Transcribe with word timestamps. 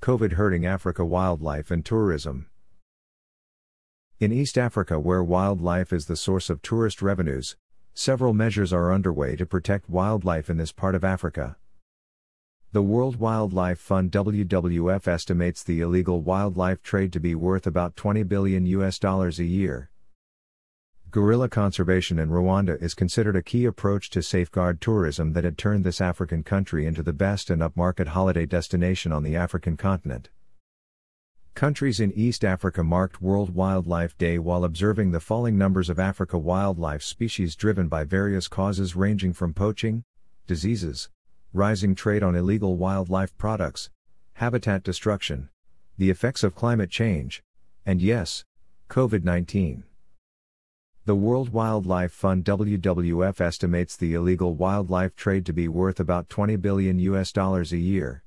COVID 0.00 0.32
hurting 0.32 0.64
Africa 0.64 1.04
wildlife 1.04 1.70
and 1.70 1.84
tourism. 1.84 2.46
In 4.18 4.32
East 4.32 4.56
Africa, 4.56 4.98
where 4.98 5.22
wildlife 5.22 5.92
is 5.92 6.06
the 6.06 6.16
source 6.16 6.48
of 6.48 6.62
tourist 6.62 7.02
revenues, 7.02 7.54
several 7.92 8.32
measures 8.32 8.72
are 8.72 8.94
underway 8.94 9.36
to 9.36 9.44
protect 9.44 9.90
wildlife 9.90 10.48
in 10.48 10.56
this 10.56 10.72
part 10.72 10.94
of 10.94 11.04
Africa. 11.04 11.58
The 12.72 12.80
World 12.80 13.16
Wildlife 13.16 13.78
Fund 13.78 14.10
WWF 14.10 15.06
estimates 15.06 15.62
the 15.62 15.82
illegal 15.82 16.22
wildlife 16.22 16.82
trade 16.82 17.12
to 17.12 17.20
be 17.20 17.34
worth 17.34 17.66
about 17.66 17.94
20 17.94 18.22
billion 18.22 18.64
US 18.64 18.98
dollars 18.98 19.38
a 19.38 19.44
year. 19.44 19.90
Gorilla 21.12 21.48
conservation 21.48 22.20
in 22.20 22.28
Rwanda 22.28 22.80
is 22.80 22.94
considered 22.94 23.34
a 23.34 23.42
key 23.42 23.64
approach 23.64 24.10
to 24.10 24.22
safeguard 24.22 24.80
tourism 24.80 25.32
that 25.32 25.42
had 25.42 25.58
turned 25.58 25.82
this 25.82 26.00
African 26.00 26.44
country 26.44 26.86
into 26.86 27.02
the 27.02 27.12
best 27.12 27.50
and 27.50 27.60
upmarket 27.60 28.06
holiday 28.06 28.46
destination 28.46 29.10
on 29.10 29.24
the 29.24 29.34
African 29.34 29.76
continent. 29.76 30.28
Countries 31.54 31.98
in 31.98 32.12
East 32.12 32.44
Africa 32.44 32.84
marked 32.84 33.20
World 33.20 33.56
Wildlife 33.56 34.16
Day 34.18 34.38
while 34.38 34.62
observing 34.62 35.10
the 35.10 35.18
falling 35.18 35.58
numbers 35.58 35.90
of 35.90 35.98
Africa 35.98 36.38
wildlife 36.38 37.02
species 37.02 37.56
driven 37.56 37.88
by 37.88 38.04
various 38.04 38.46
causes 38.46 38.94
ranging 38.94 39.32
from 39.32 39.52
poaching, 39.52 40.04
diseases, 40.46 41.08
rising 41.52 41.96
trade 41.96 42.22
on 42.22 42.36
illegal 42.36 42.76
wildlife 42.76 43.36
products, 43.36 43.90
habitat 44.34 44.84
destruction, 44.84 45.48
the 45.98 46.08
effects 46.08 46.44
of 46.44 46.54
climate 46.54 46.88
change, 46.88 47.42
and 47.84 48.00
yes, 48.00 48.44
COVID 48.88 49.24
19. 49.24 49.82
The 51.10 51.16
World 51.16 51.48
Wildlife 51.48 52.12
Fund 52.12 52.44
WWF 52.44 53.40
estimates 53.40 53.96
the 53.96 54.14
illegal 54.14 54.54
wildlife 54.54 55.16
trade 55.16 55.44
to 55.46 55.52
be 55.52 55.66
worth 55.66 55.98
about 55.98 56.28
20 56.28 56.54
billion 56.54 57.00
US 57.00 57.32
dollars 57.32 57.72
a 57.72 57.78
year. 57.78 58.22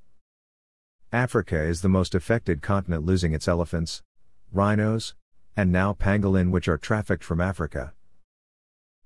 Africa 1.09 1.63
is 1.63 1.79
the 1.79 1.87
most 1.87 2.13
affected 2.13 2.61
continent 2.61 3.05
losing 3.05 3.33
its 3.33 3.47
elephants, 3.47 4.03
rhinos, 4.51 5.15
and 5.55 5.71
now 5.71 5.93
pangolin 5.93 6.51
which 6.51 6.67
are 6.67 6.77
trafficked 6.77 7.23
from 7.23 7.40
Africa. 7.40 7.93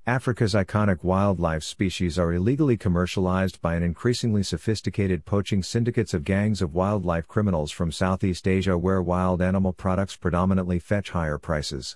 Africa's 0.08 0.56
iconic 0.56 1.04
wildlife 1.04 1.62
species 1.62 2.18
are 2.18 2.34
illegally 2.34 2.78
commercialized 2.78 3.62
by 3.62 3.76
an 3.76 3.84
increasingly 3.84 4.42
sophisticated 4.42 5.24
poaching 5.24 5.62
syndicates 5.62 6.16
of 6.16 6.24
gangs 6.24 6.64
of 6.64 6.74
wildlife 6.74 7.28
criminals 7.28 7.72
from 7.72 7.92
Southeast 7.92 8.48
Asia 8.48 8.76
where 8.76 9.04
wild 9.04 9.40
animal 9.40 9.72
products 9.72 10.16
predominantly 10.16 10.80
fetch 10.80 11.12
higher 11.12 11.38
prices. 11.38 11.96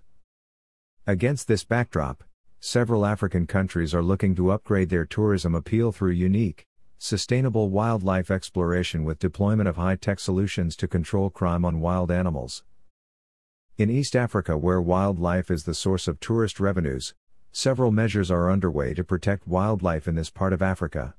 Against 1.08 1.48
this 1.48 1.64
backdrop, 1.64 2.24
several 2.60 3.08
African 3.08 3.48
countries 3.48 3.96
are 3.96 4.04
looking 4.04 4.36
to 4.36 4.52
upgrade 4.52 4.90
their 4.90 5.04
tourism 5.04 5.56
appeal 5.56 5.92
through 5.92 6.12
unique, 6.12 6.68
sustainable 7.00 7.72
wildlife 7.72 8.30
exploration 8.30 9.04
with 9.04 9.18
deployment 9.18 9.68
of 9.68 9.78
high 9.78 9.96
tech 9.96 10.20
solutions 10.20 10.76
to 10.76 10.88
control 10.88 11.32
crime 11.32 11.66
on 11.66 11.80
wild 11.80 12.12
animals. 12.12 12.64
In 13.80 13.90
East 13.90 14.16
Africa, 14.16 14.60
where 14.60 14.80
wildlife 14.80 15.50
is 15.50 15.64
the 15.64 15.74
source 15.74 16.08
of 16.08 16.20
tourist 16.20 16.60
revenues, 16.60 17.16
several 17.52 17.92
measures 17.92 18.30
are 18.30 18.52
underway 18.52 18.94
to 18.94 19.04
protect 19.04 19.48
wildlife 19.48 20.08
in 20.08 20.14
this 20.14 20.30
part 20.30 20.54
of 20.54 20.62
Africa. 20.62 21.16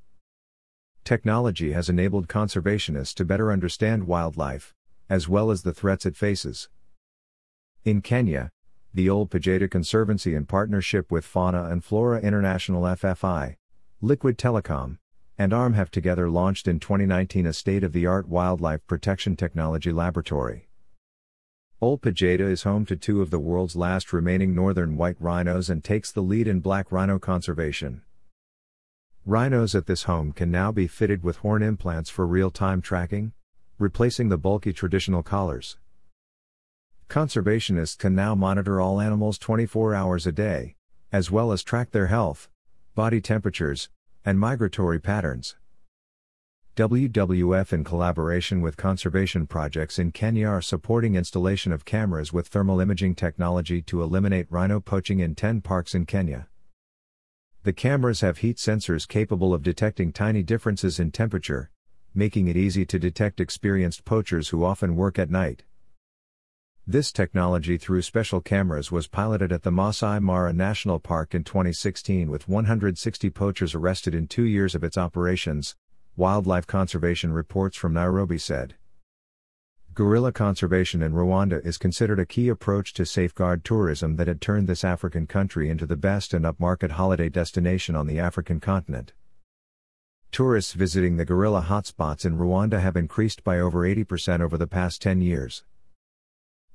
Technology 1.03 1.73
has 1.73 1.89
enabled 1.89 2.29
conservationists 2.29 3.15
to 3.15 3.25
better 3.25 3.51
understand 3.51 4.05
wildlife, 4.05 4.73
as 5.11 5.29
well 5.29 5.51
as 5.51 5.63
the 5.63 5.75
threats 5.75 6.07
it 6.07 6.17
faces. 6.17 6.69
In 7.85 8.01
Kenya, 8.01 8.53
the 8.95 9.09
Ol 9.09 9.27
Pejeta 9.27 9.71
Conservancy 9.71 10.35
in 10.35 10.45
partnership 10.45 11.11
with 11.11 11.25
Fauna 11.25 11.65
and 11.65 11.83
Flora 11.83 12.21
International 12.21 12.83
FFI, 12.83 13.57
Liquid 14.03 14.37
Telecom, 14.37 14.99
and 15.39 15.55
ARM 15.55 15.73
have 15.73 15.91
together 15.91 16.29
launched 16.29 16.69
in 16.69 16.79
2019 16.79 17.47
a 17.47 17.55
state 17.55 17.85
of 17.85 17.95
the 17.95 18.05
art 18.05 18.29
wildlife 18.29 18.87
protection 18.87 19.35
technology 19.35 19.93
laboratory. 19.93 20.69
Ol 21.81 21.97
Pejeta 21.97 22.41
is 22.41 22.65
home 22.65 22.85
to 22.85 22.95
two 22.95 23.23
of 23.23 23.31
the 23.31 23.39
world's 23.39 23.75
last 23.75 24.13
remaining 24.13 24.55
northern 24.55 24.99
white 24.99 25.17
rhinos 25.19 25.71
and 25.71 25.83
takes 25.83 26.13
the 26.13 26.21
lead 26.21 26.47
in 26.47 26.61
black 26.61 26.93
rhino 26.93 27.19
conservation. 27.19 28.03
Rhinos 29.25 29.75
at 29.75 29.87
this 29.87 30.03
home 30.03 30.33
can 30.33 30.51
now 30.51 30.71
be 30.71 30.87
fitted 30.87 31.23
with 31.23 31.39
horn 31.39 31.63
implants 31.63 32.11
for 32.11 32.27
real 32.27 32.51
time 32.51 32.83
tracking, 32.83 33.33
replacing 33.79 34.29
the 34.29 34.37
bulky 34.37 34.75
traditional 34.75 35.23
collars. 35.23 35.79
Conservationists 37.13 37.99
can 37.99 38.15
now 38.15 38.35
monitor 38.35 38.81
all 38.81 38.99
animals 38.99 39.37
24 39.37 39.95
hours 39.95 40.27
a 40.27 40.33
day, 40.33 40.77
as 41.13 41.31
well 41.31 41.53
as 41.53 41.63
track 41.63 41.91
their 41.91 42.07
health, 42.07 42.49
body 42.95 43.21
temperatures, 43.21 43.91
and 44.25 44.41
migratory 44.41 44.99
patterns. 44.99 45.57
WWF 46.75 47.71
in 47.75 47.85
collaboration 47.85 48.63
with 48.63 48.79
conservation 48.79 49.47
projects 49.47 49.99
in 49.99 50.11
Kenya 50.11 50.49
are 50.49 50.63
supporting 50.63 51.15
installation 51.15 51.71
of 51.71 51.85
cameras 51.85 52.33
with 52.33 52.49
thermal 52.49 52.81
imaging 52.81 53.15
technology 53.15 53.83
to 53.83 54.03
eliminate 54.03 54.47
rhino 54.49 54.81
poaching 54.81 55.21
in 55.21 55.35
10 55.35 55.61
parks 55.61 55.95
in 55.95 56.07
Kenya. 56.07 56.49
The 57.63 57.75
cameras 57.75 58.23
have 58.23 58.39
heat 58.39 58.57
sensors 58.57 59.07
capable 59.07 59.53
of 59.53 59.63
detecting 59.63 60.13
tiny 60.13 60.43
differences 60.43 60.99
in 60.99 61.11
temperature, 61.11 61.71
making 62.15 62.49
it 62.49 62.57
easy 62.57 62.87
to 62.87 62.99
detect 62.99 63.39
experienced 63.39 64.07
poachers 64.07 64.49
who 64.49 64.65
often 64.65 64.97
work 64.97 65.19
at 65.19 65.29
night. 65.29 65.65
This 66.87 67.13
technology 67.13 67.79
through 67.79 68.03
special 68.03 68.41
cameras 68.41 68.91
was 68.91 69.07
piloted 69.07 69.53
at 69.53 69.63
the 69.63 69.71
Masai 69.71 70.19
Mara 70.19 70.53
National 70.53 70.99
Park 70.99 71.33
in 71.33 71.45
2016 71.45 72.29
with 72.29 72.49
160 72.49 73.31
poachers 73.31 73.73
arrested 73.73 74.17
in 74.17 74.27
two 74.27 74.43
years 74.43 74.75
of 74.75 74.83
its 74.83 74.99
operations, 74.99 75.77
Wildlife 76.17 76.67
Conservation 76.67 77.33
Reports 77.33 77.77
from 77.77 77.95
Nairobi 77.95 78.37
said. 78.37 78.75
Gorilla 79.95 80.33
conservation 80.33 81.03
in 81.03 81.13
Rwanda 81.13 81.65
is 81.65 81.79
considered 81.79 82.19
a 82.19 82.27
key 82.27 82.49
approach 82.49 82.93
to 82.95 83.07
safeguard 83.07 83.63
tourism 83.63 84.17
that 84.17 84.27
had 84.27 84.41
turned 84.41 84.67
this 84.67 84.83
African 84.83 85.29
country 85.29 85.71
into 85.71 85.87
the 85.87 85.97
best 85.97 86.35
and 86.35 86.45
upmarket 86.45 86.91
holiday 86.91 87.29
destination 87.29 87.95
on 87.95 88.09
the 88.09 88.19
African 88.19 88.59
continent. 88.59 89.13
Tourists 90.33 90.73
visiting 90.73 91.17
the 91.17 91.25
gorilla 91.25 91.63
hotspots 91.63 92.25
in 92.25 92.39
Rwanda 92.39 92.81
have 92.81 92.97
increased 92.97 93.45
by 93.45 93.61
over 93.61 93.83
80% 93.83 94.41
over 94.41 94.59
the 94.59 94.67
past 94.67 95.01
10 95.01 95.21
years. 95.21 95.63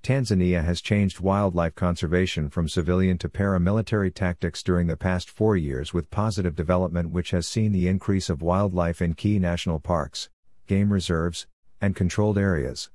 Tanzania 0.03 0.63
has 0.63 0.79
changed 0.79 1.19
wildlife 1.19 1.75
conservation 1.75 2.49
from 2.49 2.69
civilian 2.69 3.17
to 3.17 3.29
paramilitary 3.29 4.13
tactics 4.13 4.63
during 4.63 4.87
the 4.87 4.95
past 4.95 5.29
four 5.29 5.57
years 5.57 5.93
with 5.93 6.09
positive 6.09 6.55
development, 6.55 7.11
which 7.11 7.31
has 7.31 7.47
seen 7.47 7.71
the 7.71 7.87
increase 7.87 8.29
of 8.29 8.41
wildlife 8.41 9.01
in 9.01 9.13
key 9.13 9.39
national 9.39 9.79
parks, 9.79 10.29
game 10.65 10.93
reserves, 10.93 11.47
and 11.81 11.95
controlled 11.95 12.37
areas. 12.37 12.89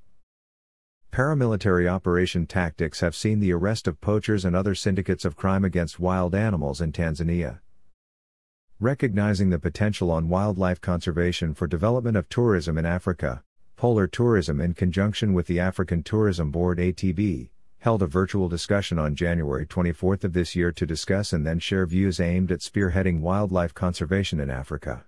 Paramilitary 1.12 1.87
operation 1.87 2.47
tactics 2.47 3.01
have 3.01 3.15
seen 3.15 3.39
the 3.39 3.53
arrest 3.53 3.87
of 3.87 4.01
poachers 4.01 4.47
and 4.47 4.57
other 4.57 4.75
syndicates 4.75 5.27
of 5.27 5.37
crime 5.37 5.62
against 5.62 6.01
wild 6.01 6.35
animals 6.35 6.81
in 6.81 6.91
Tanzania. 6.91 7.61
Recognizing 8.81 9.51
the 9.51 9.59
potential 9.59 10.11
on 10.11 10.31
wildlife 10.31 10.81
conservation 10.81 11.53
for 11.53 11.67
development 11.67 12.17
of 12.17 12.31
tourism 12.31 12.79
in 12.79 12.87
Africa, 12.87 13.45
Polar 13.82 14.06
Tourism, 14.06 14.60
in 14.60 14.75
conjunction 14.75 15.32
with 15.32 15.48
the 15.48 15.59
African 15.59 16.04
Tourism 16.04 16.53
Board 16.53 16.78
ATB, 16.78 17.50
held 17.81 18.00
a 18.00 18.06
virtual 18.06 18.48
discussion 18.48 18.97
on 18.97 19.16
January 19.16 19.66
24 19.66 20.19
of 20.22 20.32
this 20.32 20.54
year 20.54 20.70
to 20.70 20.87
discuss 20.87 21.32
and 21.32 21.44
then 21.44 21.59
share 21.59 21.84
views 21.84 22.20
aimed 22.20 22.53
at 22.53 22.60
spearheading 22.60 23.19
wildlife 23.19 23.75
conservation 23.75 24.38
in 24.38 24.50
Africa. 24.50 25.04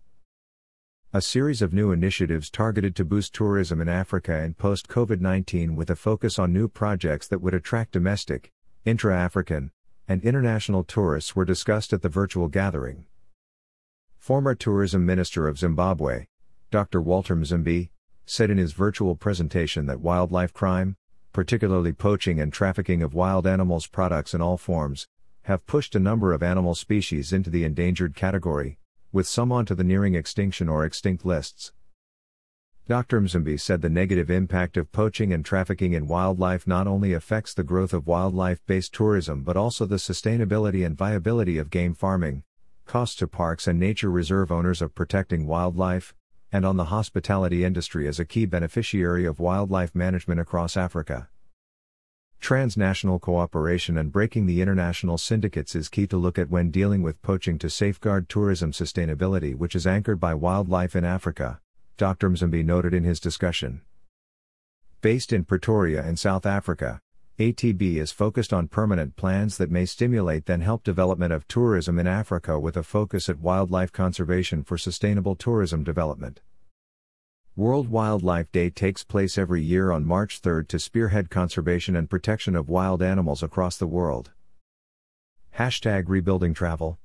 A 1.13 1.23
series 1.23 1.63
of 1.63 1.73
new 1.73 1.93
initiatives 1.93 2.51
targeted 2.51 2.97
to 2.97 3.05
boost 3.05 3.33
tourism 3.33 3.81
in 3.81 3.89
Africa 3.89 4.41
and 4.41 4.59
post 4.59 4.89
COVID 4.89 5.21
19 5.21 5.77
with 5.77 5.89
a 5.89 5.95
focus 5.95 6.37
on 6.37 6.53
new 6.53 6.67
projects 6.67 7.29
that 7.29 7.41
would 7.41 7.55
attract 7.55 7.93
domestic, 7.93 8.51
intra 8.85 9.17
African, 9.17 9.71
and 10.09 10.21
international 10.25 10.83
tourists 10.83 11.37
were 11.37 11.45
discussed 11.45 11.93
at 11.93 12.03
the 12.03 12.09
virtual 12.09 12.49
gathering. 12.49 13.07
Former 14.19 14.57
Tourism 14.57 15.07
Minister 15.07 15.47
of 15.47 15.61
Zimbabwe, 15.61 16.27
Dr. 16.73 17.01
Walter 17.01 17.37
Mzembi, 17.37 17.91
said 18.27 18.51
in 18.51 18.59
his 18.59 18.73
virtual 18.73 19.17
presentation 19.17 19.87
that 19.87 20.01
wildlife 20.01 20.53
crime, 20.53 20.97
particularly 21.33 21.93
poaching 21.93 22.41
and 22.41 22.53
trafficking 22.53 23.03
of 23.03 23.15
wild 23.15 23.47
animals 23.47 23.87
products 23.87 24.35
in 24.35 24.41
all 24.41 24.57
forms, 24.57 25.09
have 25.43 25.67
pushed 25.67 25.95
a 25.95 26.01
number 26.01 26.33
of 26.33 26.43
animal 26.43 26.75
species 26.75 27.33
into 27.33 27.51
the 27.51 27.65
endangered 27.65 28.15
category, 28.15 28.79
with 29.13 29.27
some 29.27 29.53
onto 29.53 29.75
the 29.75 29.85
nearing 29.85 30.15
extinction 30.15 30.69
or 30.69 30.85
extinct 30.85 31.25
lists. 31.25 31.73
Dr. 32.87 33.21
Mzembi 33.21 33.59
said 33.59 33.81
the 33.81 33.89
negative 33.89 34.31
impact 34.31 34.77
of 34.77 34.93
poaching 34.93 35.33
and 35.33 35.45
trafficking 35.45 35.95
in 35.95 36.07
wildlife 36.07 36.67
not 36.67 36.87
only 36.87 37.15
affects 37.15 37.55
the 37.55 37.65
growth 37.65 37.95
of 37.95 38.07
wildlife 38.07 38.61
based 38.67 38.93
tourism 38.93 39.43
but 39.43 39.57
also 39.57 39.87
the 39.87 39.97
sustainability 39.97 40.85
and 40.85 40.97
viability 40.97 41.57
of 41.57 41.71
game 41.71 41.95
farming, 41.95 42.43
costs 42.85 43.17
to 43.17 43.27
parks 43.27 43.67
and 43.67 43.81
nature 43.81 44.11
reserve 44.11 44.53
owners 44.53 44.83
of 44.83 44.95
protecting 44.95 45.47
wildlife, 45.47 46.15
and 46.55 46.65
on 46.65 46.77
the 46.77 46.85
hospitality 46.85 47.65
industry 47.65 48.07
as 48.07 48.21
a 48.21 48.25
key 48.25 48.47
beneficiary 48.47 49.25
of 49.25 49.41
wildlife 49.41 49.93
management 49.93 50.39
across 50.39 50.77
Africa. 50.77 51.29
Transnational 52.39 53.19
cooperation 53.19 53.99
and 53.99 54.13
breaking 54.13 54.47
the 54.47 54.63
international 54.63 55.19
syndicates 55.19 55.75
is 55.75 55.89
key 55.89 56.07
to 56.07 56.17
look 56.17 56.39
at 56.39 56.51
when 56.51 56.71
dealing 56.71 57.03
with 57.03 57.21
poaching 57.23 57.59
to 57.59 57.69
safeguard 57.69 58.29
tourism 58.29 58.71
sustainability, 58.71 59.53
which 59.57 59.75
is 59.75 59.85
anchored 59.85 60.21
by 60.21 60.33
wildlife 60.33 60.95
in 60.95 61.05
Africa, 61.05 61.59
Dr. 61.97 62.31
Mzembi 62.31 62.65
noted 62.65 62.95
in 62.95 63.03
his 63.03 63.19
discussion. 63.19 63.81
Based 65.01 65.33
in 65.33 65.45
Pretoria 65.45 66.07
in 66.07 66.17
South 66.17 66.47
Africa, 66.47 67.01
ATB 67.37 67.97
is 67.97 68.13
focused 68.13 68.53
on 68.53 68.69
permanent 68.69 69.17
plans 69.17 69.59
that 69.59 69.69
may 69.69 69.85
stimulate 69.85 70.47
then 70.47 70.61
help 70.61 70.85
development 70.85 71.33
of 71.33 71.49
tourism 71.49 71.99
in 71.99 72.07
Africa 72.07 72.61
with 72.61 72.77
a 72.77 72.85
focus 72.85 73.29
at 73.29 73.41
wildlife 73.41 73.91
conservation 73.91 74.63
for 74.63 74.79
sustainable 74.79 75.35
tourism 75.35 75.83
development. 75.83 76.43
World 77.57 77.89
Wildlife 77.89 78.53
Day 78.53 78.71
takes 78.71 79.03
place 79.03 79.37
every 79.37 79.63
year 79.63 79.91
on 79.91 80.05
March 80.05 80.39
3 80.39 80.67
to 80.67 80.79
spearhead 80.79 81.29
conservation 81.29 81.97
and 81.97 82.09
protection 82.09 82.55
of 82.55 82.69
wild 82.69 83.03
animals 83.03 83.43
across 83.43 83.77
the 83.79 83.89
world. 83.89 84.31
Hashtag 85.59 86.05
Rebuilding 86.07 86.55
Travel 86.55 87.01